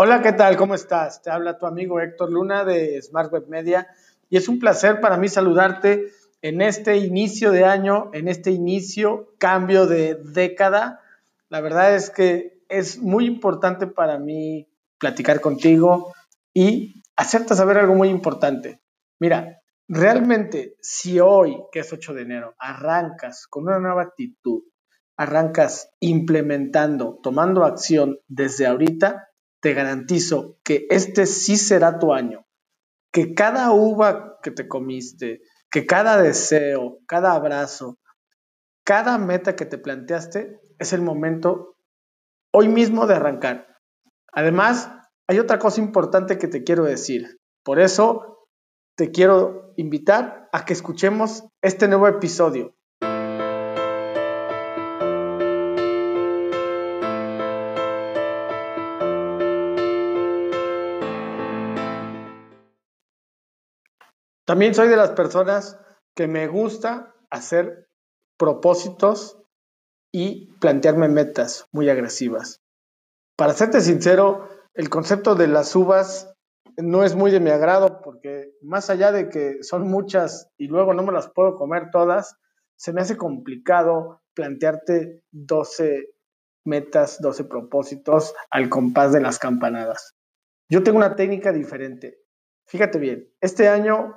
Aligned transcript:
Hola, 0.00 0.22
¿qué 0.22 0.32
tal? 0.32 0.56
¿Cómo 0.56 0.76
estás? 0.76 1.22
Te 1.22 1.30
habla 1.32 1.58
tu 1.58 1.66
amigo 1.66 1.98
Héctor 1.98 2.30
Luna 2.30 2.64
de 2.64 3.02
Smart 3.02 3.32
Web 3.32 3.48
Media 3.48 3.88
y 4.30 4.36
es 4.36 4.48
un 4.48 4.60
placer 4.60 5.00
para 5.00 5.16
mí 5.16 5.26
saludarte 5.26 6.12
en 6.40 6.62
este 6.62 6.98
inicio 6.98 7.50
de 7.50 7.64
año, 7.64 8.08
en 8.12 8.28
este 8.28 8.52
inicio, 8.52 9.34
cambio 9.38 9.88
de 9.88 10.14
década. 10.14 11.00
La 11.48 11.60
verdad 11.60 11.96
es 11.96 12.10
que 12.10 12.62
es 12.68 12.98
muy 12.98 13.26
importante 13.26 13.88
para 13.88 14.20
mí 14.20 14.68
platicar 15.00 15.40
contigo 15.40 16.14
y 16.54 17.02
hacerte 17.16 17.56
saber 17.56 17.78
algo 17.78 17.96
muy 17.96 18.08
importante. 18.08 18.80
Mira, 19.18 19.62
realmente 19.88 20.76
si 20.80 21.18
hoy, 21.18 21.56
que 21.72 21.80
es 21.80 21.92
8 21.92 22.14
de 22.14 22.22
enero, 22.22 22.54
arrancas 22.60 23.48
con 23.48 23.64
una 23.64 23.80
nueva 23.80 24.02
actitud, 24.02 24.62
arrancas 25.16 25.90
implementando, 25.98 27.18
tomando 27.20 27.64
acción 27.64 28.20
desde 28.28 28.68
ahorita, 28.68 29.24
te 29.68 29.74
garantizo 29.74 30.56
que 30.64 30.86
este 30.88 31.26
sí 31.26 31.58
será 31.58 31.98
tu 31.98 32.14
año. 32.14 32.46
Que 33.12 33.34
cada 33.34 33.70
uva 33.72 34.38
que 34.42 34.50
te 34.50 34.66
comiste, 34.66 35.42
que 35.70 35.84
cada 35.84 36.16
deseo, 36.22 37.00
cada 37.06 37.34
abrazo, 37.34 37.98
cada 38.82 39.18
meta 39.18 39.56
que 39.56 39.66
te 39.66 39.76
planteaste 39.76 40.58
es 40.78 40.94
el 40.94 41.02
momento 41.02 41.76
hoy 42.50 42.68
mismo 42.68 43.06
de 43.06 43.16
arrancar. 43.16 43.76
Además, 44.32 44.90
hay 45.26 45.38
otra 45.38 45.58
cosa 45.58 45.82
importante 45.82 46.38
que 46.38 46.48
te 46.48 46.64
quiero 46.64 46.84
decir. 46.84 47.38
Por 47.62 47.78
eso 47.78 48.48
te 48.96 49.10
quiero 49.10 49.74
invitar 49.76 50.48
a 50.50 50.64
que 50.64 50.72
escuchemos 50.72 51.44
este 51.60 51.88
nuevo 51.88 52.08
episodio. 52.08 52.74
También 64.48 64.74
soy 64.74 64.88
de 64.88 64.96
las 64.96 65.10
personas 65.10 65.78
que 66.16 66.26
me 66.26 66.46
gusta 66.46 67.14
hacer 67.28 67.86
propósitos 68.38 69.42
y 70.10 70.54
plantearme 70.54 71.06
metas 71.08 71.66
muy 71.70 71.90
agresivas. 71.90 72.62
Para 73.36 73.52
serte 73.52 73.82
sincero, 73.82 74.48
el 74.72 74.88
concepto 74.88 75.34
de 75.34 75.48
las 75.48 75.76
uvas 75.76 76.32
no 76.78 77.04
es 77.04 77.14
muy 77.14 77.30
de 77.30 77.40
mi 77.40 77.50
agrado 77.50 78.00
porque 78.00 78.54
más 78.62 78.88
allá 78.88 79.12
de 79.12 79.28
que 79.28 79.62
son 79.62 79.86
muchas 79.86 80.48
y 80.56 80.68
luego 80.68 80.94
no 80.94 81.02
me 81.02 81.12
las 81.12 81.28
puedo 81.28 81.58
comer 81.58 81.90
todas, 81.92 82.34
se 82.74 82.94
me 82.94 83.02
hace 83.02 83.18
complicado 83.18 84.22
plantearte 84.32 85.24
12 85.30 86.08
metas, 86.64 87.20
12 87.20 87.44
propósitos 87.44 88.34
al 88.50 88.70
compás 88.70 89.12
de 89.12 89.20
las 89.20 89.38
campanadas. 89.38 90.14
Yo 90.70 90.82
tengo 90.82 90.96
una 90.96 91.16
técnica 91.16 91.52
diferente. 91.52 92.22
Fíjate 92.66 92.98
bien, 92.98 93.30
este 93.42 93.68
año 93.68 94.14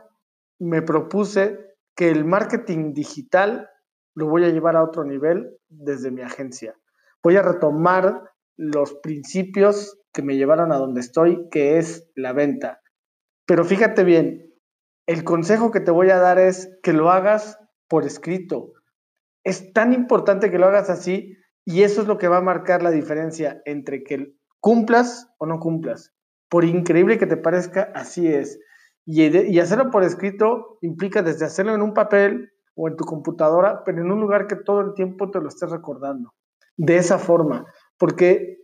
me 0.62 0.84
propuse 0.84 1.58
que 1.96 2.12
el 2.12 2.24
marketing 2.24 2.94
digital 2.94 3.68
lo 4.16 4.28
voy 4.28 4.46
a 4.46 4.50
llevar 4.50 4.76
a 4.76 4.84
otro 4.84 5.04
nivel 5.04 5.58
desde 5.70 6.12
mi 6.12 6.22
agencia. 6.22 6.76
Voy 7.24 7.36
a 7.36 7.42
retomar 7.42 8.30
los 8.58 8.94
principios 9.02 10.00
que 10.14 10.22
me 10.22 10.36
llevaron 10.36 10.72
a 10.72 10.78
donde 10.78 11.02
estoy, 11.02 11.50
que 11.50 11.80
es 11.80 12.12
la 12.16 12.34
venta. 12.34 12.80
Pero 13.48 13.66
fíjate 13.66 14.04
bien, 14.04 14.54
el 15.08 15.24
consejo 15.24 15.72
que 15.72 15.80
te 15.80 15.90
voy 15.90 16.12
a 16.12 16.20
dar 16.20 16.38
es 16.38 16.70
que 16.84 16.94
lo 16.94 17.10
hagas 17.10 17.58
por 17.88 18.06
escrito. 18.06 18.74
Es 19.44 19.74
tan 19.74 19.94
importante 19.94 20.52
que 20.52 20.60
lo 20.60 20.68
hagas 20.68 20.92
así 20.92 21.38
y 21.66 21.82
eso 21.82 22.04
es 22.04 22.08
lo 22.08 22.20
que 22.20 22.28
va 22.28 22.38
a 22.38 22.42
marcar 22.42 22.84
la 22.84 22.92
diferencia 22.92 23.64
entre 23.66 24.04
que 24.04 24.36
cumplas 24.60 25.28
o 25.40 25.48
no 25.48 25.60
cumplas. 25.60 26.14
Por 26.50 26.66
increíble 26.66 27.18
que 27.18 27.26
te 27.26 27.38
parezca, 27.38 27.92
así 27.96 28.28
es. 28.28 28.60
Y, 29.14 29.60
hacerlo 29.60 29.92
por 29.92 30.04
escrito 30.04 30.78
implica 30.80 31.22
desde 31.22 31.44
hacerlo 31.44 31.76
en 31.76 31.82
un 31.82 31.94
papel 31.94 32.54
o 32.76 32.88
en 32.88 32.96
tu 32.96 33.04
computadora, 33.04 33.84
pero 33.84 34.02
en 34.02 34.10
un 34.10 34.22
lugar 34.22 34.48
que 34.48 34.56
todo 34.56 34.80
el 34.80 34.94
tiempo 34.94 35.30
te 35.30 35.42
lo 35.42 35.50
estés 35.50 35.70
recordando. 35.70 36.34
De 36.78 36.96
esa 36.96 37.20
forma, 37.20 37.66
porque, 37.98 38.64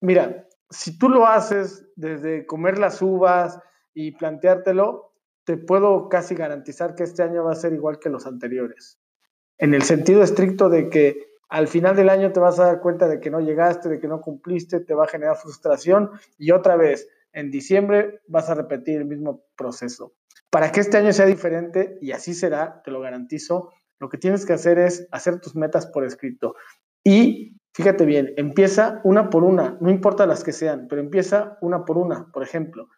mira, 0.00 0.46
si 0.70 0.98
tú 0.98 1.10
lo 1.10 1.26
haces 1.26 1.86
desde 1.96 2.46
comer 2.46 2.78
las 2.78 3.02
uvas 3.02 3.60
y 3.92 4.12
planteártelo, 4.12 5.12
te 5.44 5.58
puedo 5.58 6.08
casi 6.08 6.34
garantizar 6.34 6.94
que 6.94 7.02
este 7.02 7.22
año 7.22 7.44
va 7.44 7.52
a 7.52 7.56
ser 7.56 7.74
igual 7.74 7.98
que 7.98 8.08
los 8.08 8.26
anteriores. 8.26 8.98
En 9.58 9.74
el 9.74 9.82
sentido 9.82 10.22
estricto 10.22 10.70
de 10.70 10.88
que 10.88 11.26
al 11.50 11.68
final 11.68 11.94
del 11.94 12.08
año 12.08 12.32
te 12.32 12.40
vas 12.40 12.58
a 12.58 12.64
dar 12.64 12.80
cuenta 12.80 13.06
de 13.06 13.20
que 13.20 13.30
no 13.30 13.40
llegaste, 13.40 13.90
de 13.90 14.00
que 14.00 14.08
no 14.08 14.22
cumpliste, 14.22 14.80
te 14.80 14.94
va 14.94 15.04
a 15.04 15.08
generar 15.08 15.36
frustración 15.36 16.10
y 16.38 16.52
otra 16.52 16.76
vez 16.76 17.06
en 17.34 17.50
diciembre 17.50 18.22
vas 18.28 18.48
a 18.48 18.54
repetir 18.54 18.98
el 18.98 19.04
mismo 19.04 19.44
proceso. 19.56 20.14
Para 20.50 20.70
que 20.70 20.80
este 20.80 20.96
año 20.96 21.12
sea 21.12 21.26
diferente, 21.26 21.98
y 22.00 22.12
así 22.12 22.32
será, 22.32 22.80
te 22.82 22.90
lo 22.90 23.00
garantizo, 23.00 23.72
lo 23.98 24.08
que 24.08 24.18
tienes 24.18 24.46
que 24.46 24.52
hacer 24.52 24.78
es 24.78 25.08
hacer 25.10 25.40
tus 25.40 25.56
metas 25.56 25.86
por 25.86 26.04
escrito. 26.04 26.54
Y 27.02 27.60
fíjate 27.74 28.06
bien, 28.06 28.32
empieza 28.36 29.00
una 29.04 29.30
por 29.30 29.42
una, 29.44 29.76
no 29.80 29.90
importa 29.90 30.26
las 30.26 30.44
que 30.44 30.52
sean, 30.52 30.86
pero 30.88 31.02
empieza 31.02 31.58
una 31.60 31.84
por 31.84 31.98
una, 31.98 32.30
por 32.32 32.42
ejemplo. 32.44 32.88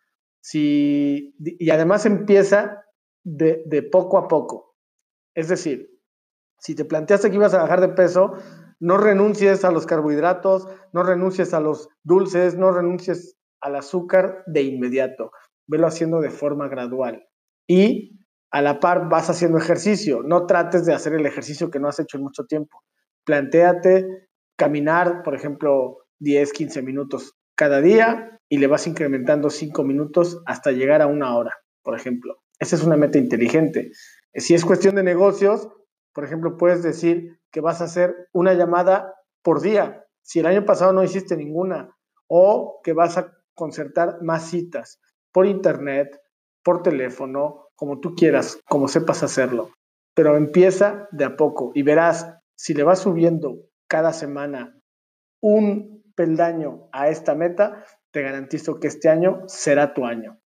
Si, 0.41 1.35
y 1.39 1.71
además 1.71 2.07
empieza 2.07 2.85
de, 3.25 3.63
de 3.67 3.83
poco 3.83 4.19
a 4.19 4.29
poco. 4.29 4.77
Es 5.35 5.49
decir, 5.49 5.91
si 6.59 6.75
te 6.75 6.85
planteaste 6.85 7.31
que 7.31 7.37
ibas 7.37 7.55
a 7.55 7.63
bajar 7.63 7.81
de 7.81 7.89
peso, 7.89 8.35
no 8.79 8.99
renuncies 8.99 9.65
a 9.65 9.71
los 9.71 9.87
carbohidratos, 9.87 10.69
no 10.93 11.03
renuncies 11.03 11.55
a 11.55 11.61
los 11.61 11.89
dulces, 12.03 12.57
no 12.57 12.71
renuncies 12.71 13.37
al 13.61 13.77
azúcar 13.77 14.43
de 14.47 14.63
inmediato. 14.63 15.31
Velo 15.67 15.87
haciendo 15.87 16.21
de 16.21 16.31
forma 16.31 16.69
gradual. 16.69 17.27
Y 17.67 18.21
a 18.51 18.63
la 18.63 18.81
par 18.81 19.09
vas 19.09 19.29
haciendo 19.29 19.59
ejercicio. 19.59 20.23
No 20.23 20.47
trates 20.47 20.87
de 20.87 20.95
hacer 20.95 21.15
el 21.15 21.27
ejercicio 21.27 21.71
que 21.71 21.81
no 21.81 21.89
has 21.89 21.99
hecho 21.99 22.17
en 22.17 22.23
mucho 22.23 22.45
tiempo. 22.47 22.83
Plantéate 23.25 24.29
caminar, 24.57 25.23
por 25.23 25.35
ejemplo, 25.35 25.99
10, 26.21 26.53
15 26.53 26.83
minutos 26.83 27.35
cada 27.55 27.81
día 27.81 28.41
y 28.49 28.59
le 28.59 28.67
vas 28.67 28.87
incrementando 28.87 29.51
5 29.51 29.83
minutos 29.85 30.43
hasta 30.47 30.73
llegar 30.73 31.03
a 31.03 31.07
una 31.07 31.37
hora, 31.37 31.53
por 31.83 31.97
ejemplo. 31.97 32.39
Esa 32.59 32.77
es 32.77 32.85
una 32.85 32.97
meta 32.97 33.19
inteligente. 33.19 33.91
Si 34.35 34.55
es 34.55 34.65
cuestión 34.65 34.95
de 34.95 35.03
negocios, 35.03 35.69
por 36.13 36.25
ejemplo, 36.25 36.57
puedes 36.57 36.83
decir 36.83 37.41
que 37.51 37.61
vas 37.61 37.81
a 37.81 37.85
hacer 37.85 38.15
una 38.33 38.55
llamada 38.55 39.15
por 39.43 39.61
día. 39.61 40.05
Si 40.23 40.41
el 40.41 40.47
año 40.47 40.65
pasado 40.65 40.93
no 40.93 41.05
hiciste 41.05 41.37
ninguna, 41.37 41.97
o 42.29 42.81
que 42.83 42.93
vas 42.93 43.19
a 43.19 43.36
concertar 43.57 44.23
más 44.23 44.49
citas 44.51 45.01
por 45.33 45.47
internet, 45.47 46.21
por 46.63 46.83
teléfono, 46.83 47.71
como 47.75 47.99
tú 47.99 48.15
quieras, 48.15 48.61
como 48.69 48.87
sepas 48.87 49.25
hacerlo. 49.25 49.71
Pero 50.15 50.37
empieza 50.37 51.09
de 51.11 51.25
a 51.25 51.37
poco 51.37 51.73
y 51.75 51.83
verás 51.83 52.33
si 52.55 52.73
le 52.75 52.85
vas 52.85 53.01
subiendo 53.01 53.59
cada 53.89 54.13
semana 54.13 54.81
un 55.41 56.05
peldaño 56.15 56.89
a 56.93 57.09
esta 57.09 57.35
meta, 57.35 57.85
te 58.11 58.23
garantizo 58.23 58.79
que 58.79 58.87
este 58.87 59.09
año 59.09 59.43
será 59.47 59.93
tu 59.93 60.07
año. 60.07 60.41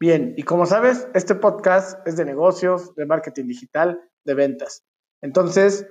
Bien, 0.00 0.32
y 0.38 0.44
como 0.44 0.64
sabes, 0.64 1.08
este 1.12 1.34
podcast 1.34 2.06
es 2.06 2.16
de 2.16 2.24
negocios, 2.24 2.94
de 2.94 3.04
marketing 3.04 3.44
digital, 3.44 4.00
de 4.24 4.32
ventas. 4.32 4.82
Entonces, 5.20 5.86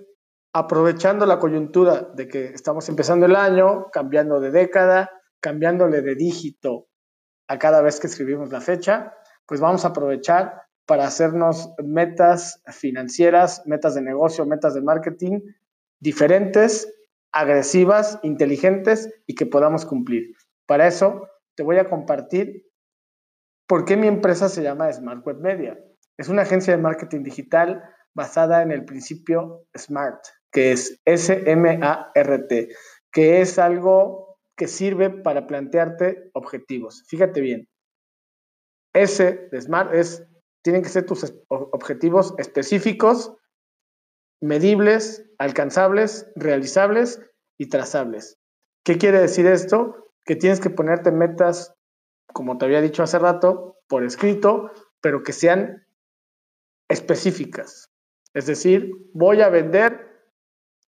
aprovechando 0.52 1.28
la 1.28 1.38
coyuntura 1.38 2.09
de 2.16 2.28
que 2.28 2.46
estamos 2.46 2.90
empezando 2.90 3.28
el 3.28 3.36
año, 3.36 3.86
cambiando 3.92 4.40
de 4.40 4.50
década, 4.50 5.12
cambiándole 5.40 6.02
de 6.02 6.16
dígito 6.16 6.88
a 7.48 7.59
cada 7.59 7.84
vez 7.84 8.00
que 8.00 8.08
escribimos 8.08 8.52
la 8.52 8.62
fecha, 8.62 9.14
pues 9.46 9.62
vamos 9.62 9.86
a 9.86 9.90
aprovechar 9.90 10.63
para 10.88 11.06
hacernos 11.06 11.69
metas 11.78 12.63
financieras, 12.72 13.62
metas 13.68 13.94
de 13.94 14.01
negocio, 14.01 14.44
metas 14.48 14.74
de 14.74 14.81
marketing 14.81 15.39
diferentes, 16.00 16.92
agresivas, 17.31 18.18
inteligentes 18.24 19.07
y 19.28 19.36
que 19.36 19.45
podamos 19.45 19.86
cumplir. 19.86 20.34
Para 20.66 20.88
eso 20.88 21.28
te 21.56 21.62
voy 21.62 21.78
a 21.78 21.88
compartir 21.88 22.69
¿Por 23.69 23.86
qué 23.86 23.95
mi 23.95 24.07
empresa 24.07 24.50
se 24.50 24.63
llama 24.63 24.92
Smart 24.92 25.24
Web 25.24 25.42
Media? 25.42 25.80
Es 26.18 26.27
una 26.27 26.42
agencia 26.42 26.75
de 26.75 26.81
marketing 26.81 27.21
digital 27.21 27.83
basada 28.16 28.63
en 28.63 28.71
el 28.71 28.83
principio 28.83 29.68
SMART, 29.77 30.25
que 30.51 30.71
es 30.71 31.00
S-M-A-R-T, 31.06 32.69
que 33.12 33.42
es 33.42 33.60
algo 33.60 34.39
que 34.57 34.68
sirve 34.68 35.12
para 35.12 35.45
plantearte 35.45 36.31
objetivos. 36.33 37.04
Fíjate 37.07 37.42
bien. 37.42 37.69
S 38.95 39.50
de 39.51 39.62
SMART 39.62 39.94
es, 39.94 40.27
tienen 40.63 40.81
que 40.81 40.89
ser 40.89 41.06
tus 41.06 41.31
objetivos 41.48 42.33
específicos, 42.39 43.38
medibles, 44.42 45.30
alcanzables, 45.38 46.25
realizables 46.36 47.22
y 47.60 47.69
trazables. 47.69 48.39
¿Qué 48.83 48.98
quiere 48.98 49.19
decir 49.19 49.45
esto? 49.45 50.12
Que 50.25 50.36
tienes 50.36 50.60
que 50.60 50.72
ponerte 50.72 51.12
metas 51.12 51.75
como 52.34 52.58
te 52.58 52.66
había 52.66 52.81
dicho 52.81 53.04
hace 53.04 53.20
rato, 53.20 53.78
por 53.88 54.04
escrito, 54.04 54.72
pero 55.02 55.24
que 55.24 55.34
sean 55.34 55.86
específicas. 56.88 57.92
Es 58.34 58.46
decir, 58.46 58.92
voy 59.14 59.42
a 59.42 59.50
vender 59.50 60.10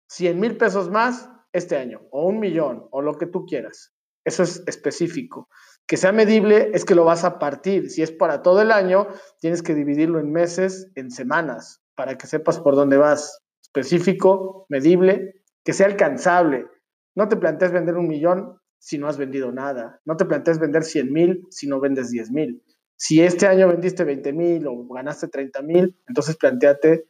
100 0.09 0.41
mil 0.41 0.57
pesos 0.57 0.91
más 0.91 1.31
este 1.53 1.77
año, 1.77 2.03
o 2.11 2.27
un 2.27 2.39
millón, 2.39 2.87
o 2.91 3.03
lo 3.03 3.15
que 3.15 3.27
tú 3.27 3.47
quieras. 3.47 3.93
Eso 4.25 4.43
es 4.43 4.63
específico. 4.67 5.49
Que 5.87 5.97
sea 5.97 6.13
medible 6.13 6.71
es 6.75 6.85
que 6.85 6.95
lo 6.95 7.05
vas 7.05 7.25
a 7.25 7.39
partir. 7.39 7.91
Si 7.91 8.03
es 8.03 8.13
para 8.13 8.43
todo 8.43 8.61
el 8.61 8.71
año, 8.71 9.09
tienes 9.41 9.63
que 9.63 9.75
dividirlo 9.75 10.21
en 10.21 10.31
meses, 10.31 10.91
en 10.95 11.11
semanas, 11.11 11.83
para 11.95 12.17
que 12.19 12.27
sepas 12.27 12.61
por 12.61 12.77
dónde 12.77 12.97
vas. 12.97 13.41
Específico, 13.63 14.67
medible, 14.69 15.43
que 15.65 15.73
sea 15.73 15.87
alcanzable. 15.87 16.67
No 17.15 17.29
te 17.29 17.37
plantees 17.37 17.73
vender 17.73 17.97
un 17.97 18.09
millón 18.09 18.60
si 18.81 18.99
no 18.99 19.09
has 19.09 19.19
vendido 19.19 19.53
nada. 19.53 20.01
No 20.05 20.17
te 20.17 20.25
plantees 20.25 20.59
vender 20.59 20.83
100 20.83 21.13
mil 21.13 21.47
si 21.51 21.69
no 21.69 21.79
vendes 21.81 22.11
10 22.11 22.33
mil. 22.33 22.65
Si 22.97 23.23
este 23.23 23.47
año 23.47 23.69
vendiste 23.69 24.05
20 24.05 24.33
mil 24.33 24.67
o 24.67 24.87
ganaste 24.89 25.29
30 25.29 25.63
mil, 25.63 25.97
entonces 26.09 26.37
planteate 26.37 27.07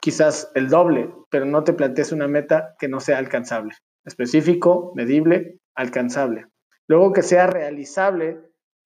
quizás 0.00 0.50
el 0.54 0.68
doble, 0.68 1.14
pero 1.30 1.44
no 1.44 1.64
te 1.64 1.74
plantees 1.74 2.12
una 2.12 2.28
meta 2.28 2.74
que 2.78 2.88
no 2.88 2.98
sea 2.98 3.18
alcanzable. 3.18 3.74
Específico, 4.04 4.92
medible, 4.96 5.60
alcanzable. 5.74 6.46
Luego 6.88 7.12
que 7.12 7.22
sea 7.22 7.46
realizable. 7.46 8.40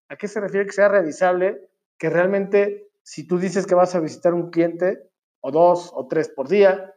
¿A 0.08 0.16
qué 0.16 0.28
se 0.28 0.40
refiere 0.40 0.66
que 0.66 0.72
sea 0.72 0.88
realizable? 0.88 1.68
Que 1.98 2.10
realmente 2.10 2.88
si 3.02 3.26
tú 3.26 3.38
dices 3.38 3.66
que 3.66 3.74
vas 3.74 3.94
a 3.94 4.00
visitar 4.00 4.34
un 4.34 4.50
cliente 4.50 4.98
o 5.40 5.52
dos 5.52 5.90
o 5.94 6.06
tres 6.08 6.28
por 6.28 6.48
día, 6.48 6.92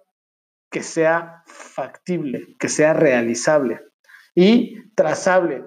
que 0.72 0.82
sea 0.82 1.44
factible, 1.46 2.56
que 2.60 2.70
sea 2.70 2.94
realizable 2.94 3.89
y 4.42 4.90
trazable. 4.96 5.66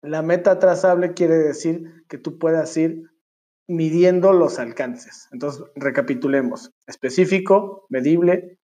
La 0.00 0.22
meta 0.22 0.58
trazable 0.58 1.12
quiere 1.12 1.36
decir 1.36 2.06
que 2.08 2.16
tú 2.16 2.38
puedas 2.38 2.74
ir 2.78 3.10
midiendo 3.68 4.32
los 4.32 4.58
alcances. 4.58 5.28
Entonces, 5.32 5.64
recapitulemos. 5.74 6.70
Específico, 6.86 7.84
medible, 7.90 8.58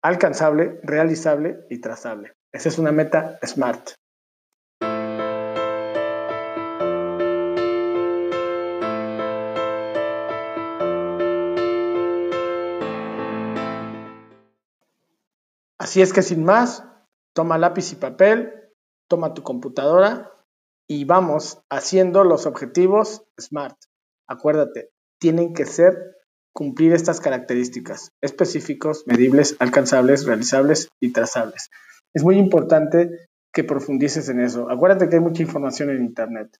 alcanzable, 0.00 0.78
realizable 0.84 1.58
y 1.70 1.80
trazable. 1.80 2.34
Esa 2.52 2.68
es 2.68 2.78
una 2.78 2.92
meta 2.92 3.40
SMART. 3.44 3.94
Así 15.78 16.00
es 16.00 16.12
que 16.12 16.22
sin 16.22 16.44
más, 16.44 16.84
toma 17.34 17.58
lápiz 17.58 17.92
y 17.92 17.96
papel, 17.96 18.52
toma 19.08 19.34
tu 19.34 19.42
computadora 19.42 20.32
y 20.88 21.04
vamos 21.04 21.62
haciendo 21.70 22.24
los 22.24 22.46
objetivos 22.46 23.24
SMART. 23.40 23.76
Acuérdate, 24.28 24.90
tienen 25.18 25.54
que 25.54 25.66
ser 25.66 25.96
cumplir 26.52 26.92
estas 26.92 27.20
características 27.20 28.10
específicos, 28.20 29.04
medibles, 29.06 29.56
alcanzables, 29.58 30.26
realizables 30.26 30.88
y 31.00 31.12
trazables. 31.12 31.70
Es 32.14 32.24
muy 32.24 32.36
importante 32.36 33.10
que 33.52 33.64
profundices 33.64 34.28
en 34.28 34.40
eso. 34.40 34.70
Acuérdate 34.70 35.08
que 35.08 35.16
hay 35.16 35.22
mucha 35.22 35.42
información 35.42 35.90
en 35.90 36.04
Internet. 36.04 36.56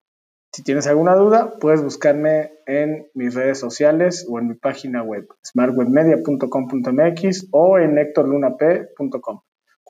Si 0.54 0.62
tienes 0.62 0.86
alguna 0.86 1.14
duda, 1.14 1.58
puedes 1.58 1.82
buscarme 1.82 2.52
en 2.66 3.06
mis 3.14 3.34
redes 3.34 3.58
sociales 3.58 4.26
o 4.28 4.38
en 4.38 4.48
mi 4.48 4.54
página 4.54 5.02
web, 5.02 5.26
smartwebmedia.com.mx 5.46 7.48
o 7.50 7.78
en 7.78 7.96
hectorlunap.com. 7.96 9.40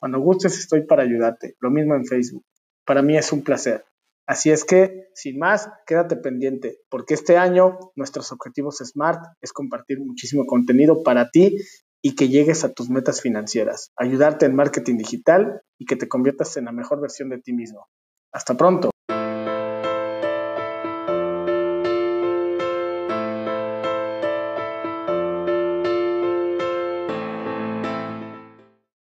Cuando 0.03 0.19
gustes 0.19 0.59
estoy 0.59 0.81
para 0.81 1.03
ayudarte. 1.03 1.55
Lo 1.61 1.71
mismo 1.71 1.95
en 1.95 2.05
Facebook. 2.05 2.43
Para 2.85 3.01
mí 3.01 3.15
es 3.15 3.31
un 3.31 3.41
placer. 3.41 3.85
Así 4.27 4.51
es 4.51 4.65
que, 4.65 5.07
sin 5.15 5.39
más, 5.39 5.69
quédate 5.87 6.17
pendiente, 6.17 6.79
porque 6.89 7.13
este 7.13 7.37
año 7.37 7.79
nuestros 7.95 8.33
objetivos 8.33 8.79
SMART 8.79 9.23
es 9.39 9.53
compartir 9.53 10.01
muchísimo 10.01 10.45
contenido 10.45 11.03
para 11.03 11.29
ti 11.29 11.55
y 12.01 12.15
que 12.15 12.27
llegues 12.27 12.65
a 12.65 12.73
tus 12.73 12.89
metas 12.89 13.21
financieras, 13.21 13.93
ayudarte 13.95 14.45
en 14.45 14.57
marketing 14.57 14.97
digital 14.97 15.61
y 15.79 15.85
que 15.85 15.95
te 15.95 16.09
conviertas 16.09 16.57
en 16.57 16.65
la 16.65 16.73
mejor 16.73 16.99
versión 16.99 17.29
de 17.29 17.39
ti 17.39 17.53
mismo. 17.53 17.87
Hasta 18.33 18.57
pronto. 18.57 18.92